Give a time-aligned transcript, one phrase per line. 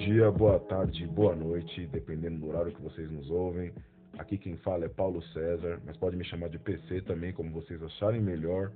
[0.00, 3.70] Dia, boa tarde, boa noite, dependendo do horário que vocês nos ouvem.
[4.18, 7.82] Aqui quem fala é Paulo César, mas pode me chamar de PC também, como vocês
[7.82, 8.72] acharem melhor.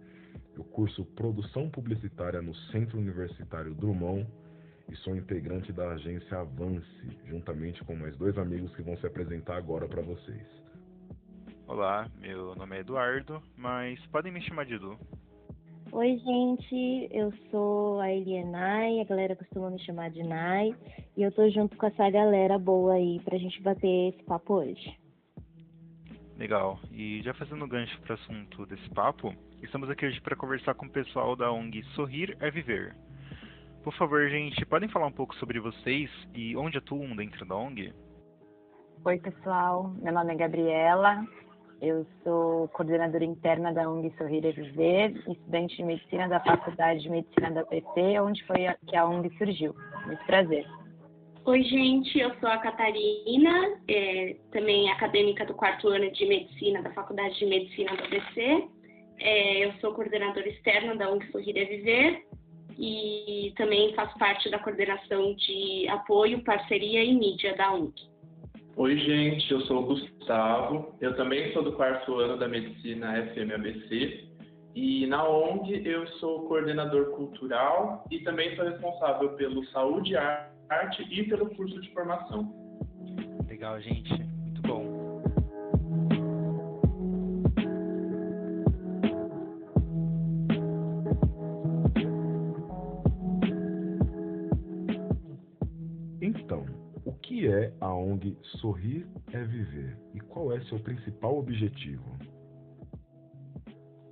[0.54, 4.28] Eu curso Produção Publicitária no Centro Universitário Drummond
[4.92, 6.84] e sou integrante da agência Avance,
[7.24, 10.46] juntamente com mais dois amigos que vão se apresentar agora para vocês.
[11.66, 14.98] Olá, meu nome é Eduardo, mas podem me chamar de Edu.
[15.96, 20.74] Oi, gente, eu sou a Elienai, a galera costuma me chamar de Nai,
[21.16, 24.98] e eu tô junto com essa galera boa aí pra gente bater esse papo hoje.
[26.36, 30.74] Legal, e já fazendo gancho para o assunto desse papo, estamos aqui hoje para conversar
[30.74, 32.96] com o pessoal da ONG Sorrir é Viver.
[33.84, 37.94] Por favor, gente, podem falar um pouco sobre vocês e onde atuam dentro da ONG?
[39.04, 41.24] Oi, pessoal, meu nome é Gabriela,
[41.80, 47.10] eu sou coordenadora interna da ONG Sorrir e Viver, estudante de medicina da Faculdade de
[47.10, 49.74] Medicina da PT, onde foi a, que a ONG surgiu.
[50.06, 50.66] Muito prazer.
[51.46, 56.90] Oi, gente, eu sou a Catarina, é, também acadêmica do quarto ano de medicina da
[56.92, 58.68] Faculdade de Medicina da PC.
[59.20, 62.24] É, eu sou coordenadora externa da ONG Sorrir e Viver
[62.78, 68.13] e também faço parte da coordenação de apoio, parceria e mídia da ONG.
[68.76, 74.28] Oi, gente, eu sou o Gustavo, eu também sou do quarto ano da Medicina FMABC
[74.74, 81.22] e na ONG eu sou coordenador cultural e também sou responsável pelo Saúde, Arte e
[81.28, 82.52] pelo curso de formação.
[83.46, 84.12] Legal, gente,
[97.94, 102.04] a ONG Sorrir é Viver e qual é seu principal objetivo?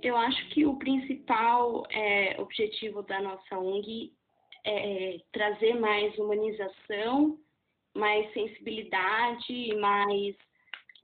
[0.01, 4.13] Eu acho que o principal é, objetivo da nossa ONG
[4.65, 7.37] é trazer mais humanização,
[7.93, 10.35] mais sensibilidade e mais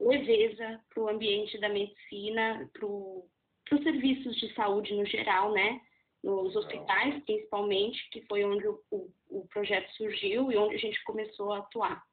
[0.00, 5.80] leveza para o ambiente da medicina, para os serviços de saúde no geral, né?
[6.24, 8.80] Nos hospitais, principalmente, que foi onde o,
[9.28, 12.09] o projeto surgiu e onde a gente começou a atuar.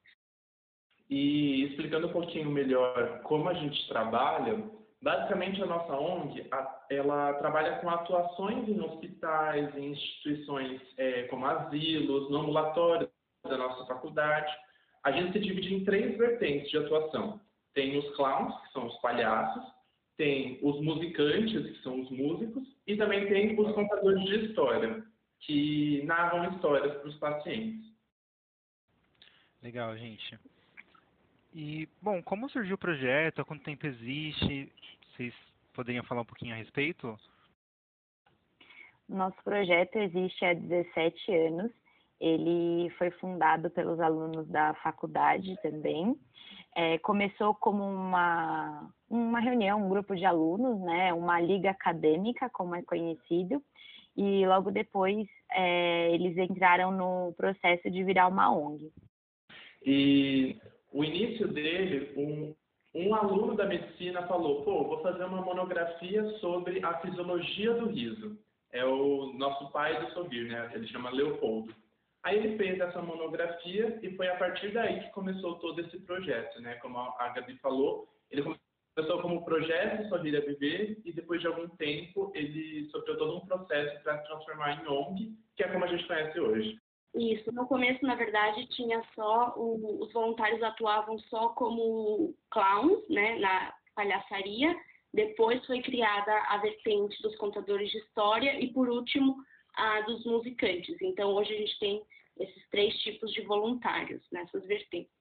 [1.09, 4.61] E explicando um pouquinho melhor como a gente trabalha,
[5.01, 6.49] Basicamente, a nossa ONG,
[6.89, 13.09] ela trabalha com atuações em hospitais, em instituições é, como asilos, no ambulatório
[13.43, 14.51] da nossa faculdade.
[15.03, 17.39] A gente se divide em três vertentes de atuação.
[17.75, 19.63] Tem os clowns, que são os palhaços,
[20.17, 25.05] tem os musicantes, que são os músicos, e também tem os contadores de história,
[25.41, 27.85] que narram histórias para os pacientes.
[29.61, 30.39] Legal, gente.
[31.59, 33.41] E, bom, como surgiu o projeto?
[33.41, 34.71] Há quanto tempo existe?
[35.09, 35.33] Vocês
[35.73, 37.17] poderiam falar um pouquinho a respeito?
[39.09, 41.71] Nosso projeto existe há 17 anos.
[42.21, 46.15] Ele foi fundado pelos alunos da faculdade também.
[46.75, 52.75] É, começou como uma, uma reunião, um grupo de alunos, né, uma liga acadêmica, como
[52.75, 53.63] é conhecido,
[54.15, 58.91] e logo depois é, eles entraram no processo de virar uma ONG.
[59.83, 62.55] E o início dele, um,
[62.93, 68.37] um aluno da medicina falou: pô, vou fazer uma monografia sobre a fisiologia do riso.
[68.71, 70.71] É o nosso pai do sorrir, né?
[70.73, 71.73] Ele chama Leopoldo.
[72.23, 76.59] Aí ele fez essa monografia e foi a partir daí que começou todo esse projeto,
[76.61, 76.75] né?
[76.75, 78.43] Como a Gabi falou, ele
[78.95, 83.45] começou como projeto Sorrir a Viver e depois de algum tempo ele sofreu todo um
[83.45, 86.77] processo para transformar em ONG, que é como a gente conhece hoje.
[87.17, 93.39] Isso, no começo, na verdade, tinha só, o, os voluntários atuavam só como clowns, né,
[93.39, 94.75] na palhaçaria,
[95.11, 99.35] depois foi criada a vertente dos contadores de história e, por último,
[99.75, 100.95] a dos musicantes.
[101.01, 102.03] Então, hoje a gente tem
[102.39, 105.11] esses três tipos de voluntários nessas vertentes.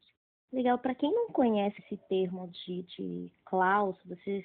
[0.52, 0.78] Legal.
[0.78, 4.44] Para quem não conhece esse termo de, de Klaus, você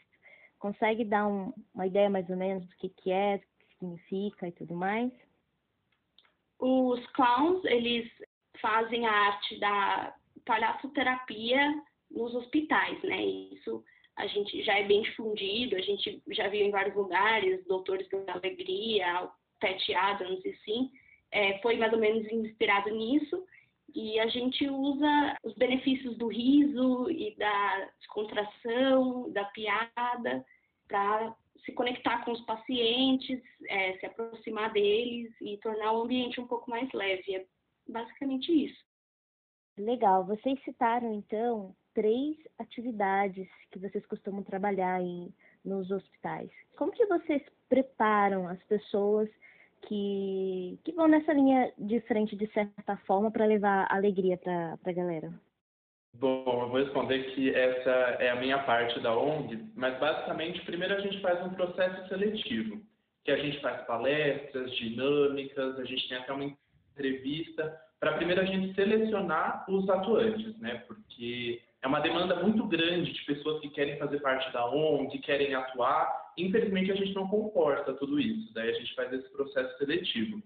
[0.57, 4.47] consegue dar um, uma ideia mais ou menos do que, que é, do que significa
[4.47, 5.11] e tudo mais?
[6.61, 8.07] Os clowns, eles
[8.61, 10.15] fazem a arte da
[10.45, 11.81] palhaçoterapia
[12.11, 13.23] nos hospitais, né?
[13.25, 13.83] Isso
[14.15, 18.33] a gente já é bem difundido, a gente já viu em vários lugares, Doutores da
[18.33, 19.27] Alegria,
[19.59, 20.91] Pat Adams e assim,
[21.31, 23.43] é, foi mais ou menos inspirado nisso.
[23.93, 30.45] E a gente usa os benefícios do riso e da descontração, da piada,
[30.87, 31.35] para
[31.65, 36.69] se conectar com os pacientes, é, se aproximar deles e tornar o ambiente um pouco
[36.69, 37.35] mais leve.
[37.35, 37.45] É
[37.87, 38.83] basicamente isso.
[39.77, 40.25] Legal.
[40.25, 46.49] Vocês citaram, então, três atividades que vocês costumam trabalhar em, nos hospitais.
[46.77, 49.29] Como que vocês preparam as pessoas
[49.83, 54.91] que, que vão nessa linha de frente, de certa forma, para levar alegria para a
[54.91, 55.33] galera?
[56.13, 60.95] Bom, eu vou responder que essa é a minha parte da ONG, mas basicamente, primeiro
[60.95, 62.81] a gente faz um processo seletivo,
[63.23, 66.53] que a gente faz palestras, dinâmicas, a gente tem até uma
[66.93, 70.83] entrevista, para primeiro a gente selecionar os atuantes, né?
[70.87, 75.55] Porque é uma demanda muito grande de pessoas que querem fazer parte da ONG, querem
[75.55, 76.31] atuar.
[76.37, 80.41] Infelizmente, a gente não comporta tudo isso, daí a gente faz esse processo seletivo.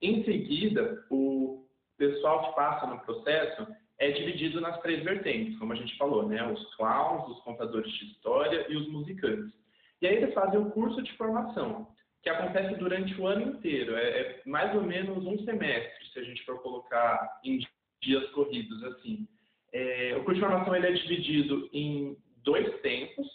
[0.00, 1.64] Em seguida, o
[1.96, 3.66] pessoal que passa no processo
[4.02, 6.44] é dividido nas três vertentes, como a gente falou, né?
[6.44, 9.52] Os clowns, os contadores de história e os musicantes.
[10.00, 11.86] E aí eles fazem o curso de formação,
[12.20, 13.94] que acontece durante o ano inteiro.
[13.94, 17.60] É, é mais ou menos um semestre, se a gente for colocar em
[18.02, 19.28] dias corridos assim.
[19.72, 23.26] É, o curso de formação ele é dividido em dois tempos.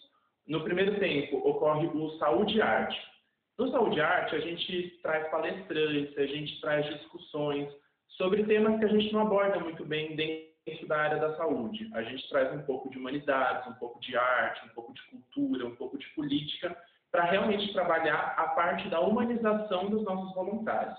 [0.45, 3.01] No primeiro tempo ocorre o Saúde e Arte.
[3.57, 7.73] No Saúde e Arte a gente traz palestrantes, a gente traz discussões
[8.09, 10.46] sobre temas que a gente não aborda muito bem dentro
[10.87, 11.89] da área da saúde.
[11.93, 15.65] A gente traz um pouco de humanidades, um pouco de arte, um pouco de cultura,
[15.65, 16.75] um pouco de política,
[17.11, 20.97] para realmente trabalhar a parte da humanização dos nossos voluntários.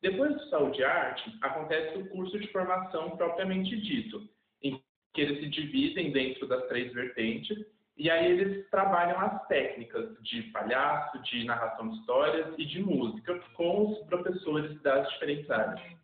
[0.00, 4.26] Depois do Saúde e Arte, acontece o curso de formação propriamente dito,
[4.62, 7.58] em que eles se dividem dentro das três vertentes,
[7.98, 13.38] e aí eles trabalham as técnicas de palhaço, de narração de histórias e de música
[13.54, 15.99] com os professores das diferentes áreas.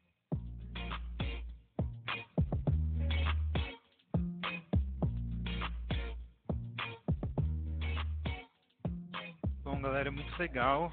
[10.07, 10.93] Bom, galera, muito legal.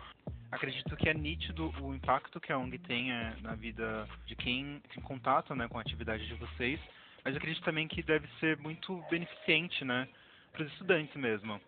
[0.51, 3.11] Acredito que é nítido o impacto que a ONG tem
[3.41, 6.79] na vida de quem tem contato né, com a atividade de vocês
[7.23, 10.09] mas acredito também que deve ser muito beneficente, né,
[10.51, 11.59] para os estudantes mesmo.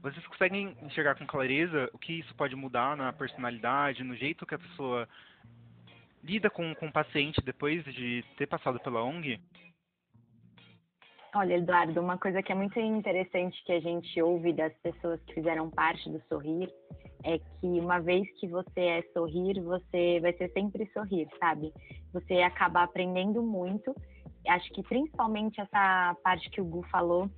[0.00, 4.54] Vocês conseguem enxergar com clareza o que isso pode mudar na personalidade, no jeito que
[4.54, 5.06] a pessoa
[6.22, 9.38] lida com, com o paciente depois de ter passado pela ONG?
[11.34, 15.34] Olha, Eduardo, uma coisa que é muito interessante que a gente ouve das pessoas que
[15.34, 16.70] fizeram parte do Sorrir
[17.24, 21.72] é que uma vez que você é sorrir, você vai ser sempre sorrir, sabe?
[22.12, 23.94] Você acaba aprendendo muito
[24.48, 27.30] acho que principalmente essa parte que o Gu falou,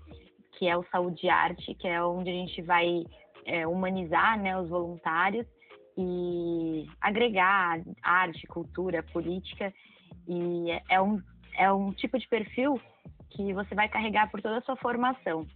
[0.59, 3.05] que é o saúde e arte, que é onde a gente vai
[3.45, 5.47] é, humanizar né, os voluntários
[5.97, 9.73] e agregar arte, cultura, política.
[10.29, 11.21] E é um,
[11.57, 12.81] é um tipo de perfil
[13.31, 15.47] que você vai carregar por toda a sua formação.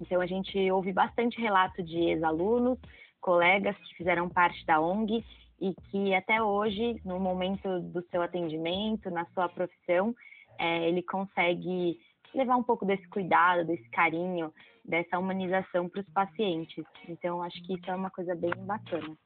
[0.00, 2.78] Então, a gente ouve bastante relato de ex-alunos,
[3.20, 5.24] colegas que fizeram parte da ONG
[5.60, 10.14] e que até hoje, no momento do seu atendimento, na sua profissão,
[10.58, 11.98] é, ele consegue
[12.34, 14.52] levar um pouco desse cuidado, desse carinho,
[14.84, 16.84] dessa humanização para os pacientes.
[17.08, 19.16] Então, acho que isso é uma coisa bem bacana.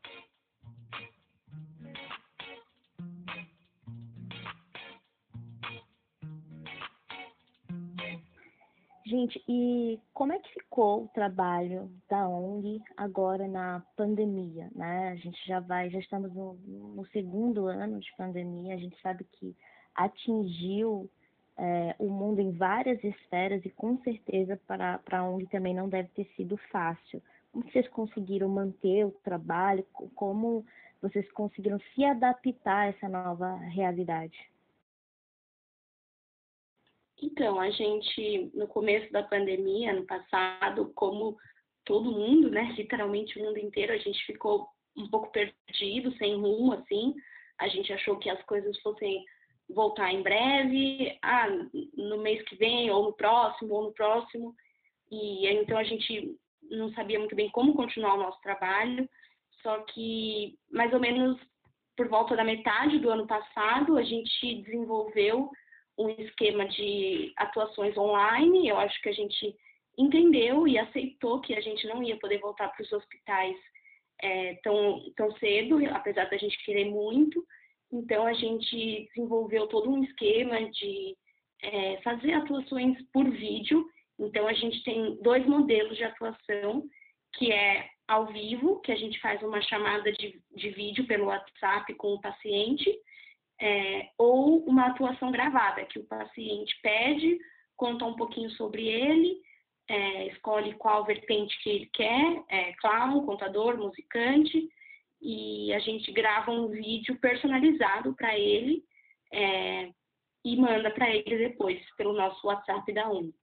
[9.10, 15.08] Gente, e como é que ficou o trabalho da ONG agora na pandemia, né?
[15.08, 19.24] A gente já vai, já estamos no, no segundo ano de pandemia, a gente sabe
[19.24, 19.56] que
[19.96, 21.10] atingiu
[21.58, 25.88] é, o mundo em várias esferas e com certeza para, para a ONG também não
[25.88, 27.20] deve ter sido fácil.
[27.50, 29.84] Como vocês conseguiram manter o trabalho?
[30.14, 30.64] Como
[31.02, 34.38] vocês conseguiram se adaptar a essa nova realidade?
[37.22, 41.36] Então, a gente, no começo da pandemia, ano passado, como
[41.84, 46.72] todo mundo, né, literalmente o mundo inteiro, a gente ficou um pouco perdido, sem rumo,
[46.72, 47.14] assim.
[47.58, 49.24] A gente achou que as coisas fossem
[49.68, 51.46] voltar em breve, ah,
[51.94, 54.54] no mês que vem, ou no próximo, ou no próximo.
[55.10, 56.36] E então a gente
[56.70, 59.08] não sabia muito bem como continuar o nosso trabalho,
[59.62, 61.38] só que mais ou menos
[61.96, 65.50] por volta da metade do ano passado a gente desenvolveu
[65.98, 68.68] um esquema de atuações online.
[68.68, 69.54] Eu acho que a gente
[69.98, 73.56] entendeu e aceitou que a gente não ia poder voltar para os hospitais
[74.22, 77.44] é, tão, tão cedo, apesar da gente querer muito.
[77.92, 81.16] Então, a gente desenvolveu todo um esquema de
[81.62, 83.84] é, fazer atuações por vídeo.
[84.18, 86.84] Então, a gente tem dois modelos de atuação,
[87.34, 91.92] que é ao vivo, que a gente faz uma chamada de, de vídeo pelo WhatsApp
[91.94, 92.92] com o paciente,
[93.60, 97.38] é, ou uma atuação gravada, que o paciente pede,
[97.76, 99.40] conta um pouquinho sobre ele,
[99.88, 104.68] é, escolhe qual vertente que ele quer, é, clown, contador, musicante,
[105.20, 108.82] e a gente grava um vídeo personalizado para ele
[109.32, 109.90] é,
[110.42, 113.34] e manda para ele depois pelo nosso WhatsApp da ONU.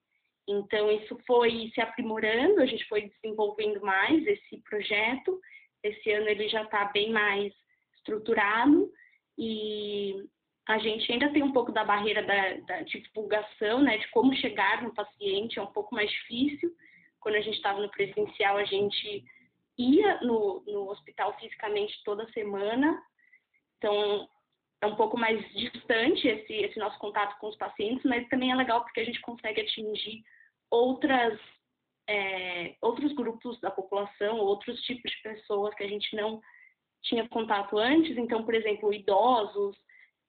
[0.47, 5.39] Então, isso foi se aprimorando, a gente foi desenvolvendo mais esse projeto.
[5.83, 7.53] Esse ano ele já está bem mais
[7.97, 8.89] estruturado
[9.37, 10.27] e
[10.67, 14.81] a gente ainda tem um pouco da barreira da, da divulgação, né, de como chegar
[14.83, 16.75] no paciente, é um pouco mais difícil.
[17.19, 19.23] Quando a gente estava no presencial, a gente
[19.77, 23.01] ia no, no hospital fisicamente toda semana,
[23.77, 24.27] então
[24.81, 28.55] é um pouco mais distante esse, esse nosso contato com os pacientes, mas também é
[28.55, 30.23] legal porque a gente consegue atingir
[30.69, 31.39] outras,
[32.07, 36.41] é, outros grupos da população, outros tipos de pessoas que a gente não
[37.07, 38.17] tinha contato antes.
[38.17, 39.75] Então, por exemplo, idosos,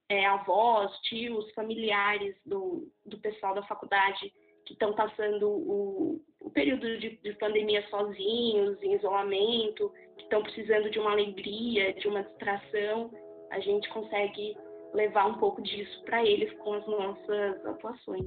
[0.08, 4.32] é, avós, tios, familiares do, do pessoal da faculdade
[4.64, 10.90] que estão passando o, o período de, de, pandemia sozinhos, em isolamento, que estão precisando
[10.90, 13.10] de uma alegria, de uma distração,
[13.50, 14.56] a gente consegue
[14.92, 18.26] levar um pouco disso para eles com as nossas atuações.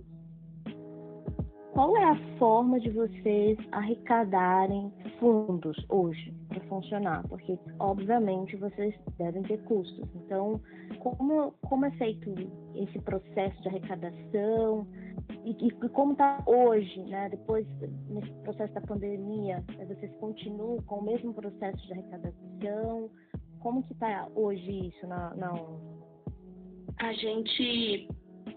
[1.82, 7.28] Qual é a forma de vocês arrecadarem fundos hoje para funcionar?
[7.28, 10.08] Porque, obviamente, vocês devem ter custos.
[10.14, 10.62] Então,
[11.00, 12.36] como, como é feito
[12.76, 14.86] esse processo de arrecadação?
[15.44, 17.30] E, e como está hoje, né?
[17.30, 17.66] Depois,
[18.10, 23.10] nesse processo da pandemia, vocês continuam com o mesmo processo de arrecadação?
[23.60, 25.82] Como que está hoje isso na, na ONG?
[27.00, 28.08] A gente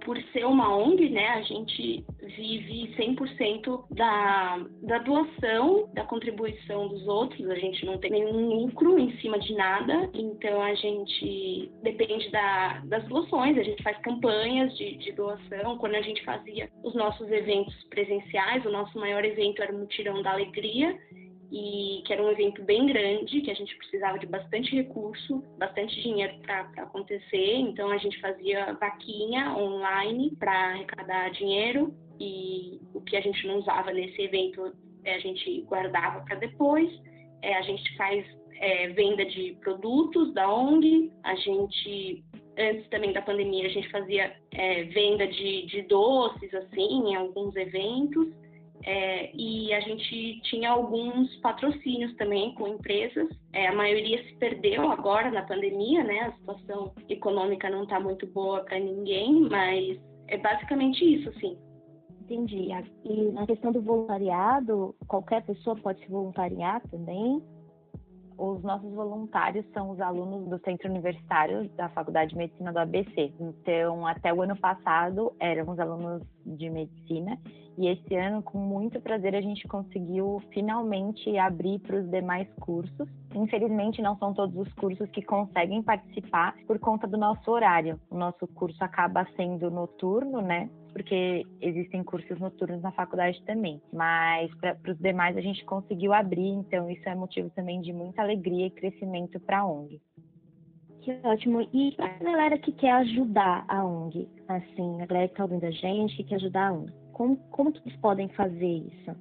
[0.04, 2.04] por ser uma ONG, né, a gente
[2.37, 8.99] vive 100% da, da doação, da contribuição dos outros, a gente não tem nenhum lucro
[8.99, 14.76] em cima de nada, então a gente depende da, das doações, a gente faz campanhas
[14.76, 19.62] de, de doação, quando a gente fazia os nossos eventos presenciais, o nosso maior evento
[19.62, 20.99] era o Mutirão da Alegria,
[21.50, 26.00] e que era um evento bem grande, que a gente precisava de bastante recurso, bastante
[26.02, 27.56] dinheiro para acontecer.
[27.56, 33.58] Então a gente fazia vaquinha online para arrecadar dinheiro e o que a gente não
[33.58, 34.72] usava nesse evento
[35.04, 36.90] é, a gente guardava para depois.
[37.42, 38.24] É, a gente faz
[38.56, 42.24] é, venda de produtos da ONG, a gente
[42.56, 47.54] antes também da pandemia a gente fazia é, venda de, de doces assim em alguns
[47.56, 48.28] eventos
[48.87, 53.29] é, e a gente tinha alguns patrocínios também com empresas.
[53.53, 56.21] É, a maioria se perdeu agora na pandemia, né?
[56.21, 59.99] A situação econômica não está muito boa para ninguém, mas
[60.29, 61.57] é basicamente isso, sim.
[62.23, 62.69] Entendi.
[63.05, 67.43] E na questão do voluntariado, qualquer pessoa pode se voluntariar também?
[68.37, 73.33] Os nossos voluntários são os alunos do Centro Universitário da Faculdade de Medicina do ABC.
[73.38, 77.38] Então, até o ano passado, éramos alunos de medicina
[77.76, 83.09] e esse ano, com muito prazer, a gente conseguiu finalmente abrir para os demais cursos.
[83.35, 87.99] Infelizmente, não são todos os cursos que conseguem participar por conta do nosso horário.
[88.09, 90.71] O nosso curso acaba sendo noturno, né?
[90.94, 93.82] Porque existem cursos noturnos na faculdade também.
[93.92, 98.22] Mas para os demais a gente conseguiu abrir, então isso é motivo também de muita
[98.22, 100.00] alegria e crescimento para a ONG.
[101.02, 101.68] Que ótimo.
[101.72, 105.66] E para a galera que quer ajudar a ONG, assim, a galera que está ouvindo
[105.66, 109.16] a gente, que quer ajudar a ONG, como, como que eles podem fazer isso?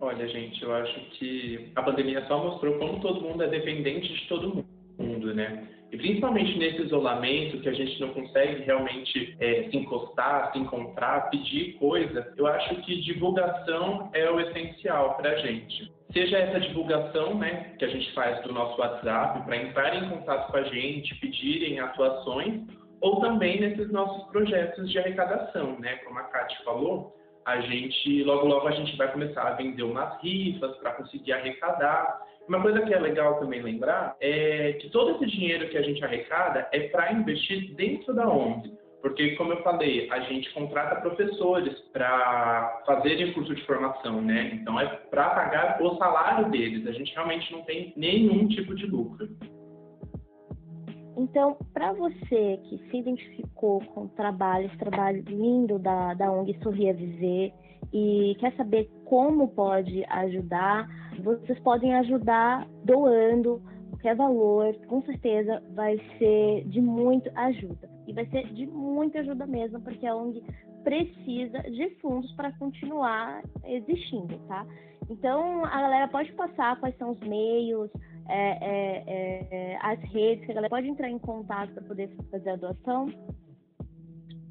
[0.00, 4.28] Olha, gente, eu acho que a pandemia só mostrou como todo mundo é dependente de
[4.28, 4.64] todo
[4.98, 5.68] mundo, né?
[5.92, 11.30] E principalmente nesse isolamento, que a gente não consegue realmente é, se encostar, se encontrar,
[11.30, 15.92] pedir coisa, eu acho que divulgação é o essencial para a gente.
[16.12, 20.50] Seja essa divulgação né, que a gente faz do nosso WhatsApp para entrar em contato
[20.50, 22.62] com a gente, pedirem atuações,
[23.00, 25.96] ou também nesses nossos projetos de arrecadação, né?
[25.96, 27.14] Como a Kátia falou,
[27.44, 32.20] a gente, logo logo a gente vai começar a vender umas rifas para conseguir arrecadar.
[32.48, 36.04] Uma coisa que é legal também lembrar é que todo esse dinheiro que a gente
[36.04, 38.72] arrecada é para investir dentro da ONG.
[39.02, 44.50] Porque, como eu falei, a gente contrata professores para fazerem curso de formação, né?
[44.54, 46.86] Então, é para pagar o salário deles.
[46.86, 49.28] A gente realmente não tem nenhum tipo de lucro.
[51.16, 54.70] Então, para você que se identificou com o trabalho,
[55.26, 57.52] lindo da, da ONG Sorria Viver
[57.92, 60.86] e quer saber como pode ajudar,
[61.26, 67.90] vocês podem ajudar doando qualquer valor, com certeza vai ser de muito ajuda.
[68.06, 70.42] E vai ser de muita ajuda mesmo, porque a ONG
[70.84, 74.64] precisa de fundos para continuar existindo, tá?
[75.10, 77.90] Então, a galera pode passar quais são os meios,
[78.28, 82.50] é, é, é, as redes, que a galera pode entrar em contato para poder fazer
[82.50, 83.08] a doação?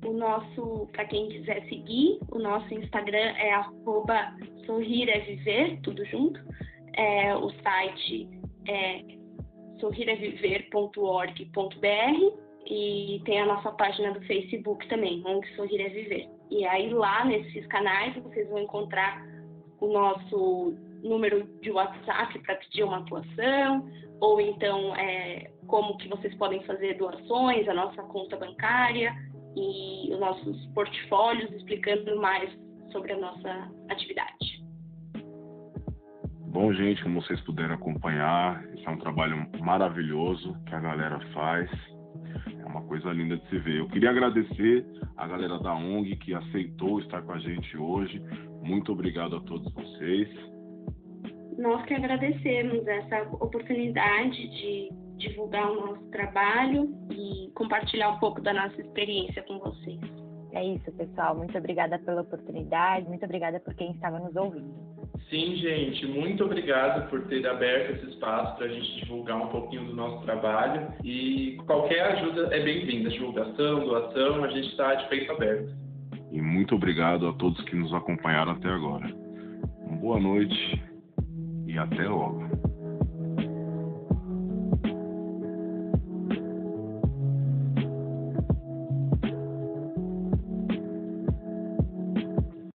[0.06, 6.04] O nosso, para quem quiser seguir, o nosso Instagram é arroba sorrir é viver, tudo
[6.06, 6.40] junto.
[6.94, 8.30] É, o site
[8.68, 9.04] é
[9.80, 16.28] sorrireviver.org.br e tem a nossa página do Facebook também, ONG Sorrir é Viver.
[16.50, 19.24] E aí lá nesses canais vocês vão encontrar
[19.80, 23.88] o nosso número de WhatsApp para pedir uma atuação,
[24.20, 29.14] ou então é, como que vocês podem fazer doações, a nossa conta bancária
[29.56, 32.50] e os nossos portfólios, explicando mais
[32.92, 34.66] sobre a nossa atividade.
[36.56, 41.70] Bom, gente, como vocês puderam acompanhar, esse é um trabalho maravilhoso que a galera faz.
[42.58, 43.80] É uma coisa linda de se ver.
[43.80, 44.86] Eu queria agradecer
[45.18, 48.22] a galera da ONG que aceitou estar com a gente hoje.
[48.64, 50.30] Muito obrigado a todos vocês.
[51.58, 58.54] Nós que agradecemos essa oportunidade de divulgar o nosso trabalho e compartilhar um pouco da
[58.54, 60.25] nossa experiência com vocês.
[60.56, 61.36] É isso, pessoal.
[61.36, 64.74] Muito obrigada pela oportunidade, muito obrigada por quem estava nos ouvindo.
[65.30, 69.86] Sim, gente, muito obrigado por ter aberto esse espaço para a gente divulgar um pouquinho
[69.86, 70.88] do nosso trabalho.
[71.04, 75.76] E qualquer ajuda é bem-vinda, divulgação, doação, a gente está de peito aberto.
[76.32, 79.14] E muito obrigado a todos que nos acompanharam até agora.
[80.00, 80.82] Boa noite
[81.68, 82.45] e até logo.